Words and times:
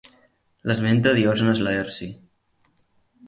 L'esmenta 0.69 1.13
Diògenes 1.19 1.61
Laerci. 1.67 2.09